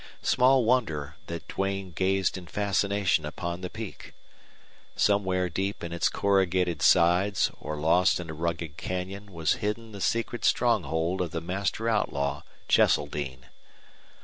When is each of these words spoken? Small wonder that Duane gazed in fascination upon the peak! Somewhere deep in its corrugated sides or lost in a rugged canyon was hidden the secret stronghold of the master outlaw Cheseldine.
Small 0.23 0.65
wonder 0.65 1.13
that 1.27 1.47
Duane 1.47 1.91
gazed 1.91 2.35
in 2.35 2.47
fascination 2.47 3.23
upon 3.23 3.61
the 3.61 3.69
peak! 3.69 4.15
Somewhere 4.95 5.47
deep 5.47 5.83
in 5.83 5.93
its 5.93 6.09
corrugated 6.09 6.81
sides 6.81 7.51
or 7.59 7.75
lost 7.77 8.19
in 8.19 8.27
a 8.27 8.33
rugged 8.33 8.77
canyon 8.77 9.31
was 9.31 9.57
hidden 9.61 9.91
the 9.91 10.01
secret 10.01 10.43
stronghold 10.43 11.21
of 11.21 11.29
the 11.29 11.39
master 11.39 11.87
outlaw 11.87 12.41
Cheseldine. 12.67 13.45